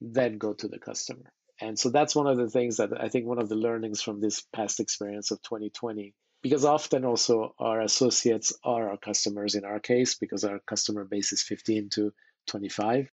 [0.00, 1.32] then go to the customer.
[1.60, 4.20] And so that's one of the things that I think one of the learnings from
[4.20, 9.80] this past experience of 2020, because often also our associates are our customers in our
[9.80, 12.12] case, because our customer base is 15 to
[12.46, 13.10] 25.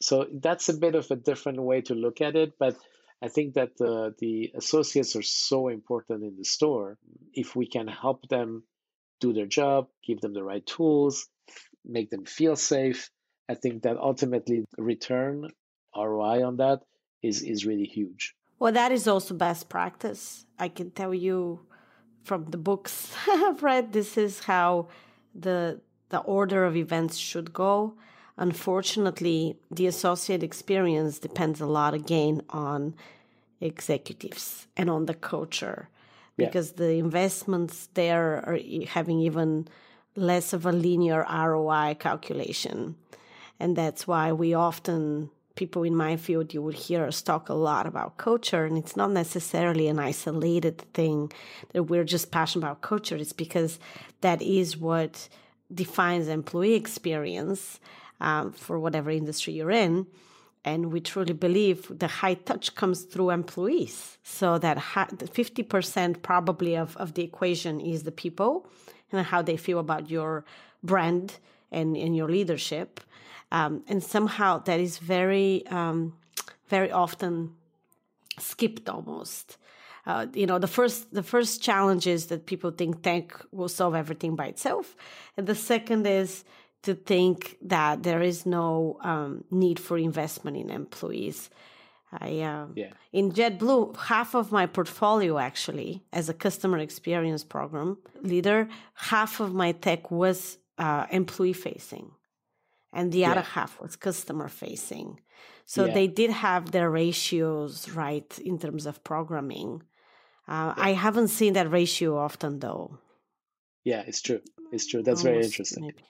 [0.00, 2.52] So that's a bit of a different way to look at it.
[2.58, 2.76] But
[3.22, 6.98] I think that the, the associates are so important in the store.
[7.32, 8.64] If we can help them
[9.20, 11.28] do their job, give them the right tools,
[11.84, 13.10] make them feel safe,
[13.48, 15.50] I think that ultimately return
[15.96, 16.80] ROI on that
[17.22, 18.34] is, is really huge.
[18.58, 20.46] Well, that is also best practice.
[20.58, 21.66] I can tell you
[22.24, 24.88] from the books I've read, this is how
[25.34, 27.94] the the order of events should go.
[28.36, 32.94] Unfortunately, the associate experience depends a lot again on
[33.60, 35.88] executives and on the culture
[36.36, 36.78] because yeah.
[36.78, 39.68] the investments there are having even
[40.16, 42.96] less of a linear ROI calculation.
[43.60, 47.54] And that's why we often, people in my field, you would hear us talk a
[47.54, 48.64] lot about culture.
[48.64, 51.32] And it's not necessarily an isolated thing
[51.72, 53.16] that we're just passionate about culture.
[53.16, 53.78] It's because
[54.20, 55.28] that is what
[55.72, 57.78] defines employee experience
[58.24, 60.06] um, for whatever industry you're in.
[60.64, 64.16] And we truly believe the high touch comes through employees.
[64.22, 68.66] So that 50% probably of, of the equation is the people
[69.12, 70.44] and how they feel about your
[70.82, 71.34] brand
[71.70, 73.00] and, and your leadership.
[73.52, 76.14] Um, and somehow that is very, um,
[76.68, 77.52] very often
[78.38, 79.58] skipped almost.
[80.06, 83.94] Uh, you know, the first the first challenge is that people think tech will solve
[83.94, 84.96] everything by itself,
[85.38, 86.44] and the second is
[86.84, 91.50] to think that there is no um, need for investment in employees.
[92.12, 92.92] I um, yeah.
[93.12, 99.52] in JetBlue, half of my portfolio actually, as a customer experience program leader, half of
[99.52, 102.12] my tech was uh, employee facing,
[102.92, 103.32] and the yeah.
[103.32, 105.18] other half was customer facing.
[105.66, 105.94] So yeah.
[105.94, 109.82] they did have their ratios right in terms of programming.
[110.46, 112.98] Uh, I haven't seen that ratio often though.
[113.82, 114.40] Yeah, it's true.
[114.72, 115.02] It's true.
[115.02, 115.82] That's Almost, very interesting.
[115.86, 116.04] Maybe.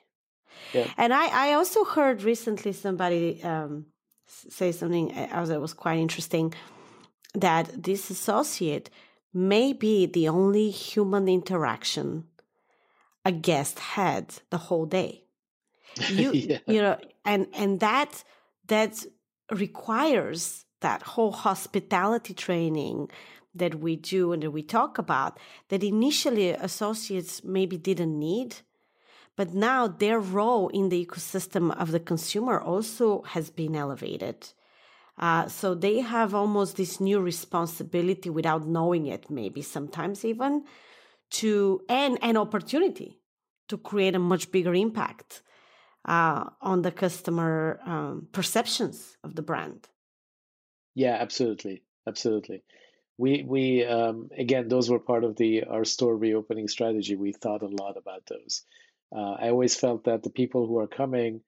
[0.72, 0.90] Yeah.
[0.96, 3.86] And I, I also heard recently somebody um,
[4.26, 6.54] say something as it was quite interesting
[7.34, 8.90] that this associate
[9.32, 12.24] may be the only human interaction
[13.24, 15.22] a guest had the whole day.
[16.10, 16.58] You yeah.
[16.66, 18.24] you know, and and that
[18.66, 19.04] that
[19.50, 23.10] requires that whole hospitality training
[23.54, 25.38] that we do and that we talk about
[25.68, 28.56] that initially associates maybe didn't need
[29.36, 34.48] but now their role in the ecosystem of the consumer also has been elevated.
[35.18, 40.64] Uh, so they have almost this new responsibility without knowing it, maybe sometimes even
[41.30, 43.20] to, and an opportunity
[43.68, 45.42] to create a much bigger impact
[46.04, 49.88] uh, on the customer um, perceptions of the brand.
[50.94, 52.62] Yeah, absolutely, absolutely.
[53.16, 57.14] We we um, again, those were part of the our store reopening strategy.
[57.14, 58.64] We thought a lot about those.
[59.14, 61.40] Uh, I always felt that the people who are coming,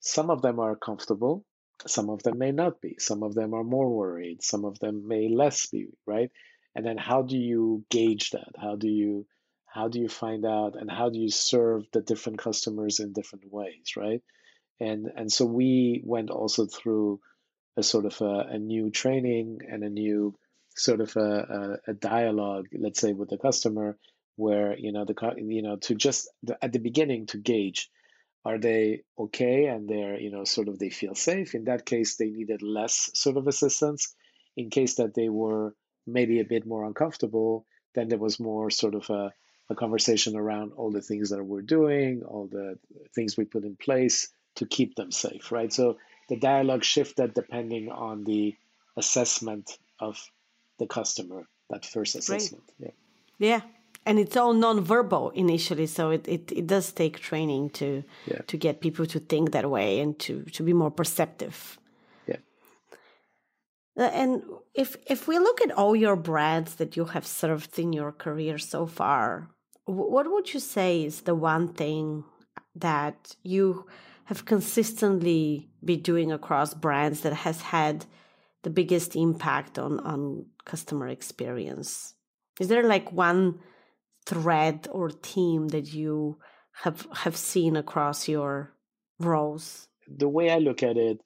[0.00, 1.44] some of them are comfortable
[1.86, 2.96] some of them may not be.
[2.98, 4.42] Some of them are more worried.
[4.42, 6.30] Some of them may less be, right?
[6.74, 8.52] And then how do you gauge that?
[8.56, 9.26] How do you
[9.66, 13.50] how do you find out and how do you serve the different customers in different
[13.50, 14.22] ways, right?
[14.80, 17.20] And and so we went also through
[17.76, 20.34] a sort of a, a new training and a new
[20.76, 23.98] sort of a, a, a, dialogue, let's say, with the customer,
[24.36, 26.28] where you know the you know to just
[26.60, 27.90] at the beginning to gauge
[28.44, 31.54] are they okay and they're you know sort of they feel safe.
[31.54, 34.14] In that case they needed less sort of assistance.
[34.56, 35.74] In case that they were
[36.06, 39.32] maybe a bit more uncomfortable then there was more sort of a,
[39.70, 42.78] a conversation around all the things that we're doing all the
[43.14, 45.72] things we put in place to keep them safe right?
[45.72, 48.56] So the dialogue shifted depending on the
[48.96, 50.20] assessment of
[50.78, 52.64] the customer that first assessment.
[52.80, 52.94] Right.
[53.38, 53.48] yeah.
[53.56, 53.60] Yeah
[54.04, 58.40] and it's all non-verbal initially so it, it, it does take training to yeah.
[58.46, 61.78] to get people to think that way and to to be more perceptive.
[62.26, 62.36] Yeah.
[63.96, 64.42] Uh, and
[64.74, 68.58] if if we look at all your brands that you have served in your career
[68.58, 69.48] so far
[69.84, 72.24] what would you say is the one thing
[72.74, 73.86] that you
[74.24, 78.06] have consistently been doing across brands that has had
[78.62, 82.14] the biggest impact on on customer experience?
[82.60, 83.58] Is there like one
[84.26, 86.38] thread or theme that you
[86.82, 88.72] have have seen across your
[89.18, 89.88] roles?
[90.08, 91.20] The way I look at it,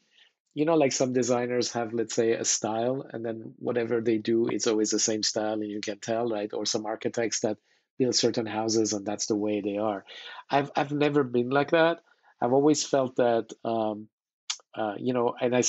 [0.55, 4.49] you know, like some designers have, let's say, a style, and then whatever they do,
[4.49, 6.53] it's always the same style, and you can tell, right?
[6.53, 7.59] Or some architects that
[7.99, 10.05] build certain houses, and that's the way they are.
[10.51, 12.01] I've I've never been like that.
[12.40, 14.09] I've always felt that, um,
[14.74, 15.62] uh, you know, and I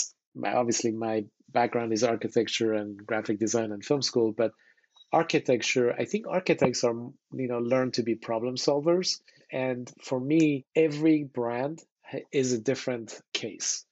[0.46, 4.52] obviously my background is architecture and graphic design and film school, but
[5.12, 9.22] architecture, I think architects are, you know, learn to be problem solvers.
[9.52, 11.84] And for me, every brand
[12.32, 13.86] is a different case.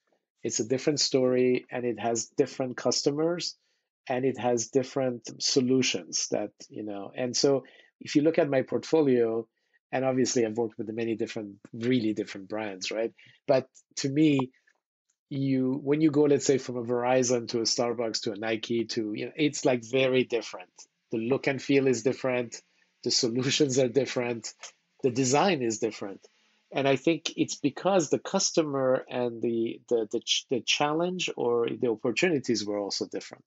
[0.43, 3.55] It's a different story and it has different customers
[4.07, 7.63] and it has different solutions that, you know, and so
[7.99, 9.47] if you look at my portfolio,
[9.91, 13.13] and obviously I've worked with many different, really different brands, right?
[13.47, 14.51] But to me,
[15.29, 18.85] you when you go let's say from a verizon to a starbucks to a nike
[18.85, 20.69] to you know it's like very different
[21.11, 22.61] the look and feel is different
[23.03, 24.53] the solutions are different
[25.05, 26.27] the design is different.
[26.71, 31.91] And i think it's because the customer and the the the, the challenge or the
[31.91, 33.45] opportunities were also different.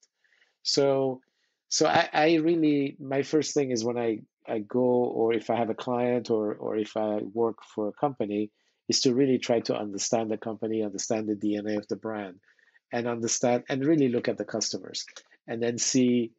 [0.63, 1.21] So
[1.69, 4.21] so I, I really my first thing is when i
[4.55, 4.89] i go
[5.19, 8.51] or if i have a client or or if i work for a company
[8.89, 12.37] is to really try to understand the company understand the dna of the brand
[12.91, 15.05] and understand and really look at the customers
[15.47, 16.33] and then see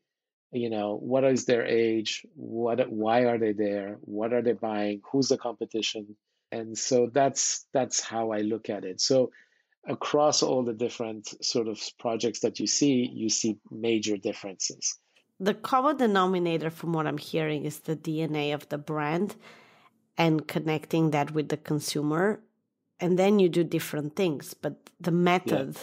[0.52, 2.26] you know what is their age?
[2.36, 3.98] What why are they there?
[4.02, 5.02] What are they buying?
[5.12, 6.16] Who's the competition?
[6.52, 9.00] And so that's that's how i look at it.
[9.02, 9.32] So
[9.88, 14.98] across all the different sort of projects that you see you see major differences.
[15.40, 19.36] The common denominator from what i'm hearing is the dna of the brand
[20.18, 22.42] and connecting that with the consumer.
[23.02, 25.78] And then you do different things but the method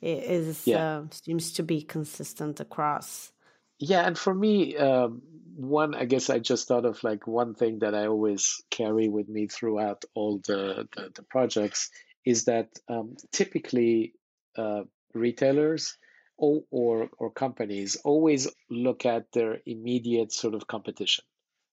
[0.00, 0.14] yeah.
[0.14, 0.88] is yeah.
[0.88, 3.32] Uh, seems to be consistent across
[3.80, 5.22] yeah, and for me, um,
[5.56, 9.28] one, I guess I just thought of like one thing that I always carry with
[9.28, 11.90] me throughout all the, the, the projects
[12.24, 14.12] is that um, typically
[14.56, 14.82] uh,
[15.14, 15.96] retailers
[16.36, 21.24] or, or, or companies always look at their immediate sort of competition.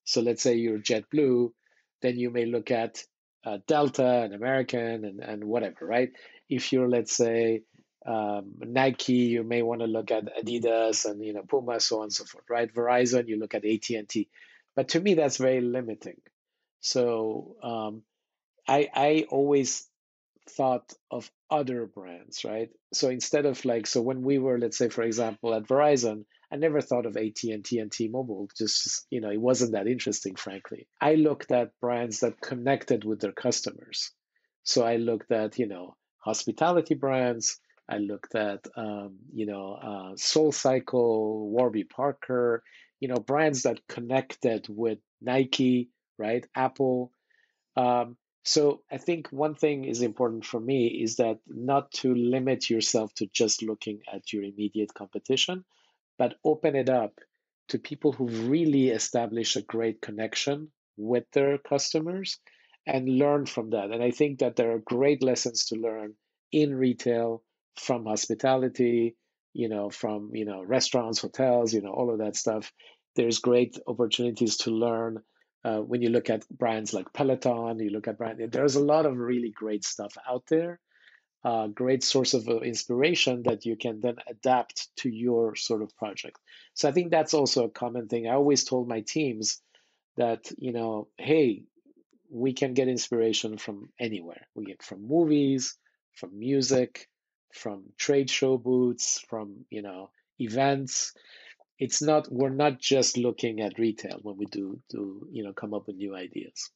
[0.06, 1.52] So let's say you're JetBlue,
[2.02, 3.04] then you may look at
[3.46, 6.12] uh, Delta and American and, and whatever, right?
[6.50, 7.64] If you're, let's say,
[8.08, 12.04] um, Nike, you may want to look at Adidas and you know Puma, so on
[12.04, 12.74] and so forth, right?
[12.74, 14.30] Verizon, you look at AT and T,
[14.76, 16.22] but to me that's very limiting.
[16.80, 18.04] So um,
[18.68, 19.88] I I always
[20.50, 22.70] thought of other brands, right?
[22.94, 26.56] So instead of like, so when we were, let's say, for example, at Verizon, I
[26.56, 28.50] never thought of AT and T and T-Mobile.
[28.58, 30.88] Just you know, it wasn't that interesting, frankly.
[31.02, 34.12] I looked at brands that connected with their customers.
[34.64, 40.16] So I looked at you know hospitality brands I looked at, um, you know, uh,
[40.18, 42.64] Soul Cycle, Warby Parker,
[43.00, 46.46] you know, brands that connected with Nike, right?
[46.56, 47.12] Apple.
[47.76, 52.70] Um, so I think one thing is important for me is that not to limit
[52.70, 55.64] yourself to just looking at your immediate competition,
[56.18, 57.20] but open it up
[57.70, 62.40] to people who really establish a great connection with their customers
[62.86, 63.92] and learn from that.
[63.92, 66.14] And I think that there are great lessons to learn
[66.52, 67.44] in retail
[67.80, 69.16] from hospitality,
[69.54, 72.72] you know, from you know restaurants, hotels, you know, all of that stuff.
[73.16, 75.24] There's great opportunities to learn
[75.64, 77.80] uh, when you look at brands like Peloton.
[77.80, 78.40] You look at brand.
[78.52, 80.80] There's a lot of really great stuff out there.
[81.44, 85.96] a great source of uh, inspiration that you can then adapt to your sort of
[85.98, 86.38] project.
[86.74, 88.28] So I think that's also a common thing.
[88.28, 89.62] I always told my teams
[90.18, 91.64] that, you know, hey,
[92.30, 94.48] we can get inspiration from anywhere.
[94.56, 95.78] We get from movies,
[96.14, 97.08] from music,
[97.54, 101.14] from trade show booths, from, you know, events.
[101.80, 105.74] It's not we're not just looking at retail when we do do, you know, come
[105.74, 106.72] up with new ideas.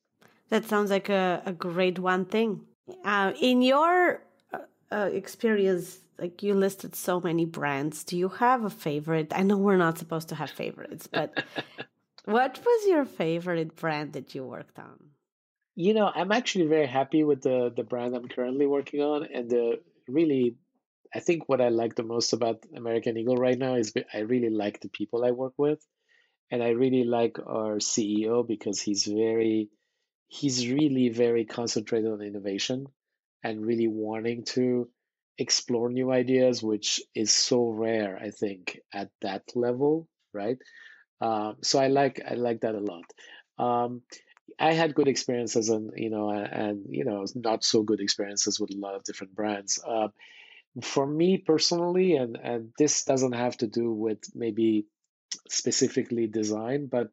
[0.50, 2.62] That sounds like a, a great one thing.
[3.06, 4.22] Uh, in your
[4.54, 4.58] uh,
[4.92, 9.32] uh, experience, like you listed so many brands, do you have a favorite?
[9.34, 11.44] I know we're not supposed to have favorites, but
[12.26, 15.00] what was your favorite brand that you worked on?
[15.76, 19.50] You know, I'm actually very happy with the the brand I'm currently working on, and
[19.50, 19.80] the
[20.14, 20.56] really,
[21.14, 24.50] I think what I like the most about American Eagle right now is I really
[24.50, 25.86] like the people I work with,
[26.52, 29.70] and I really like our CEO because he's very,
[30.28, 32.88] he's really very concentrated on innovation,
[33.44, 34.90] and really wanting to
[35.38, 40.58] explore new ideas, which is so rare, I think, at that level, right?
[41.20, 43.06] Um, so I like I like that a lot.
[43.58, 44.02] Um,
[44.62, 48.72] I had good experiences and you know and, you know not so good experiences with
[48.72, 49.80] a lot of different brands.
[49.86, 50.10] Uh,
[50.82, 54.86] for me personally, and and this doesn't have to do with maybe
[55.50, 57.10] specifically design, but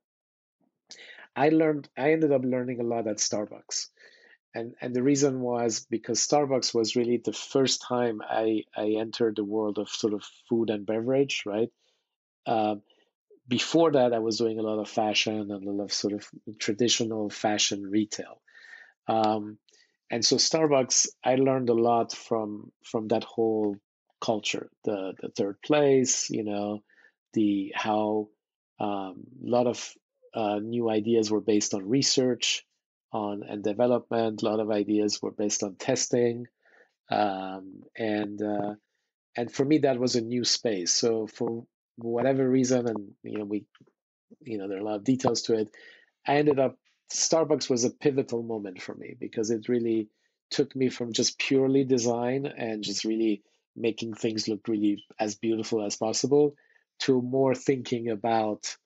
[1.37, 3.89] I learned I ended up learning a lot at Starbucks.
[4.55, 9.37] And and the reason was because Starbucks was really the first time I I entered
[9.37, 11.71] the world of sort of food and beverage, right?
[12.47, 12.83] Um,
[13.49, 16.29] before that, I was doing a lot of fashion and a lot of sort of
[16.59, 18.41] traditional fashion retail.
[19.07, 19.59] Um,
[20.11, 23.77] and so Starbucks, I learned a lot from from that whole
[24.21, 26.83] culture, the the third place, you know,
[27.33, 28.29] the how
[28.81, 29.93] um, a lot of
[30.35, 32.67] uh, new ideas were based on research,
[33.13, 34.43] on and development.
[34.43, 36.47] A lot of ideas were based on testing,
[37.11, 38.75] um, and uh,
[39.37, 40.93] and for me that was a new space.
[40.93, 41.65] So for
[41.99, 43.67] whatever reason, and you know we,
[44.41, 45.69] you know there are a lot of details to it.
[46.27, 46.77] I ended up
[47.13, 50.09] Starbucks was a pivotal moment for me because it really
[50.51, 53.43] took me from just purely design and just really
[53.77, 56.55] making things look really as beautiful as possible
[57.01, 58.77] to more thinking about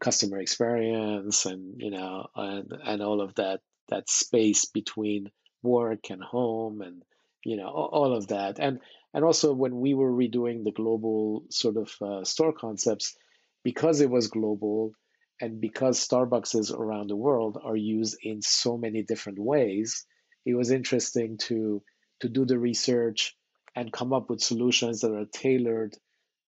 [0.00, 5.30] customer experience and you know and and all of that that space between
[5.62, 7.02] work and home and
[7.44, 8.80] you know all of that and
[9.14, 13.16] and also when we were redoing the global sort of uh, store concepts
[13.62, 14.92] because it was global
[15.40, 20.06] and because starbucks around the world are used in so many different ways
[20.44, 21.82] it was interesting to
[22.20, 23.36] to do the research
[23.74, 25.96] and come up with solutions that are tailored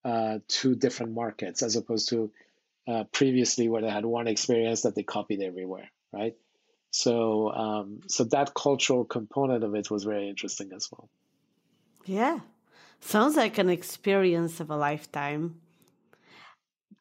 [0.04, 2.30] uh, to different markets as opposed to
[2.86, 6.36] uh, previously where they had one experience that they copied everywhere right?
[6.90, 11.08] So um, so that cultural component of it was very interesting as well.
[12.06, 12.40] Yeah
[13.00, 15.60] Sounds like an experience of a lifetime.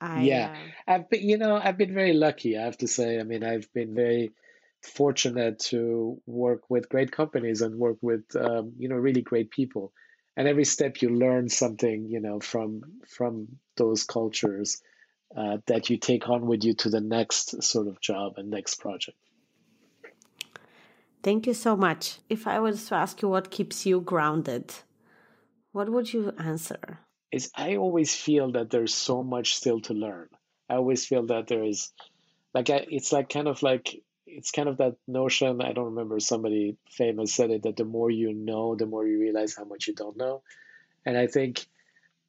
[0.02, 0.54] I, yeah,
[0.88, 0.92] uh...
[0.92, 2.58] I've been, you know, I've been very lucky.
[2.58, 3.20] I have to say.
[3.20, 4.34] I mean, I've been very
[4.82, 9.94] fortunate to work with great companies and work with, um, you know, really great people.
[10.36, 14.82] And every step you learn something, you know, from from those cultures
[15.38, 18.80] uh, that you take on with you to the next sort of job and next
[18.80, 19.18] project.
[21.22, 22.18] Thank you so much.
[22.30, 24.74] If I was to ask you what keeps you grounded,
[25.74, 27.00] what would you answer?
[27.32, 30.30] Is I always feel that there's so much still to learn.
[30.70, 31.92] I always feel that there is,
[32.54, 35.62] like, I, it's like kind of like it's kind of that notion.
[35.62, 39.20] I don't remember somebody famous said it that the more you know, the more you
[39.20, 40.44] realize how much you don't know,
[41.06, 41.66] and I think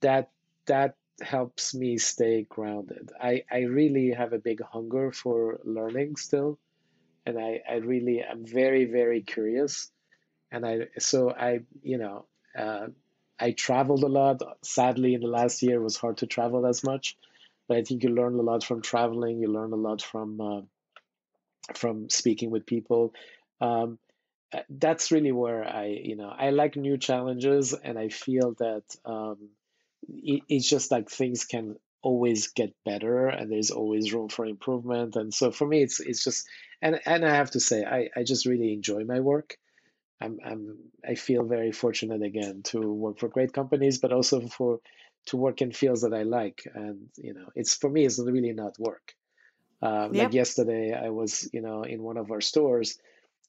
[0.00, 0.30] that
[0.66, 3.12] that helps me stay grounded.
[3.20, 6.58] I I really have a big hunger for learning still,
[7.26, 9.90] and I I really am very very curious,
[10.50, 12.24] and I so I you know.
[12.56, 12.86] Uh,
[13.38, 14.42] I traveled a lot.
[14.64, 17.16] Sadly, in the last year, it was hard to travel as much,
[17.68, 19.38] but I think you learn a lot from traveling.
[19.40, 20.62] You learn a lot from uh,
[21.74, 23.14] from speaking with people.
[23.60, 23.98] Um,
[24.52, 28.84] uh, that's really where I, you know, I like new challenges, and I feel that
[29.04, 29.50] um,
[30.08, 35.16] it, it's just like things can always get better, and there's always room for improvement.
[35.16, 36.46] And so for me, it's it's just,
[36.82, 39.56] and and I have to say, I I just really enjoy my work.
[40.20, 44.80] I'm, I'm I feel very fortunate again to work for great companies, but also for
[45.26, 46.62] to work in fields that I like.
[46.74, 49.14] And you know, it's for me, it's really not work.
[49.82, 50.24] Um, yep.
[50.24, 52.98] Like yesterday, I was you know in one of our stores,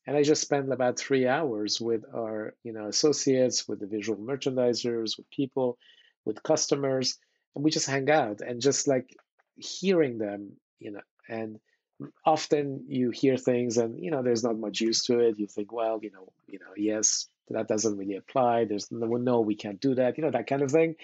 [0.08, 4.20] and I just spent about three hours with our you know associates, with the visual
[4.20, 5.78] merchandisers, with people,
[6.26, 7.18] with customers,
[7.56, 9.16] and we just hang out and just like
[9.56, 11.60] hearing them, you know, and
[12.26, 15.40] often you hear things and you know there's not much use to it.
[15.40, 18.66] You think, well, you know, you know, yes, that doesn't really apply.
[18.66, 20.18] There's no, no, we can't do that.
[20.18, 20.96] You know, that kind of thing.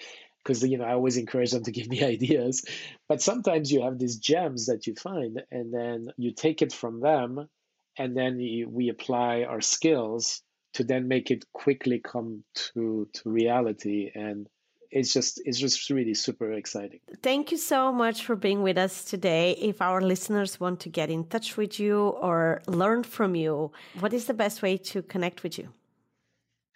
[0.42, 2.64] Because you know, I always encourage them to give me ideas.
[3.08, 7.00] But sometimes you have these gems that you find, and then you take it from
[7.00, 7.48] them,
[7.96, 10.42] and then you, we apply our skills
[10.74, 14.48] to then make it quickly come to to reality and
[14.92, 17.00] it's just it's just really super exciting.
[17.22, 19.52] Thank you so much for being with us today.
[19.52, 24.12] If our listeners want to get in touch with you or learn from you, what
[24.12, 25.68] is the best way to connect with you?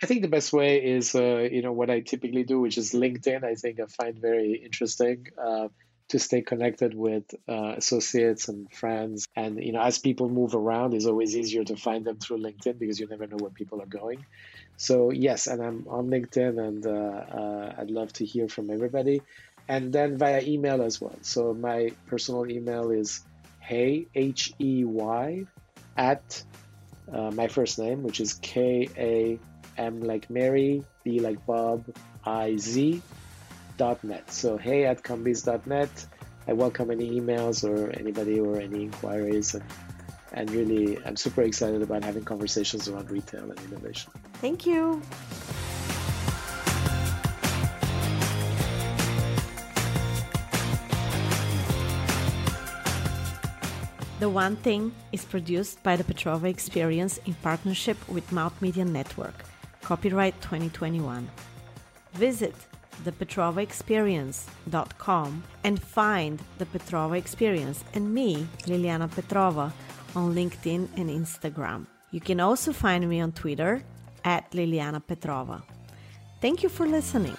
[0.03, 2.93] I think the best way is, uh, you know, what I typically do, which is
[2.93, 3.45] LinkedIn.
[3.45, 5.27] I think I find very interesting.
[5.43, 5.69] Uh,
[6.09, 9.27] to stay connected with uh, associates and friends.
[9.35, 12.79] And you know, as people move around, it's always easier to find them through LinkedIn
[12.79, 14.25] because you never know where people are going.
[14.77, 19.23] So yes, and I'm on LinkedIn, and uh, uh, I'd love to hear from everybody.
[19.69, 21.19] And then via email as well.
[21.23, 23.25] So my personal email is
[23.59, 25.45] hey h e y
[25.97, 26.45] at
[27.13, 29.39] uh, my first name, which is K A
[29.77, 31.85] M like Mary, B like Bob,
[32.25, 33.03] I Z
[33.79, 34.31] net.
[34.31, 36.07] So hey at kambiz.net.
[36.49, 39.65] I welcome any emails or anybody or any inquiries and
[40.33, 44.13] and really I'm super excited about having conversations around retail and innovation.
[44.35, 45.03] Thank you.
[54.19, 59.45] The One Thing is produced by the Petrova Experience in partnership with Mouth Media Network.
[59.83, 61.29] Copyright 2021.
[62.15, 62.55] Visit
[63.05, 69.73] thepetrovaexperience.com and find the Petrova Experience and me, Liliana Petrova,
[70.15, 71.87] on LinkedIn and Instagram.
[72.11, 73.83] You can also find me on Twitter
[74.25, 75.63] at Liliana Petrova.
[76.41, 77.37] Thank you for listening.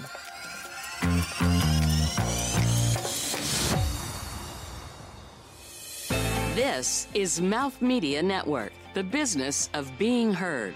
[6.56, 10.74] This is Mouth Media Network, the business of being heard.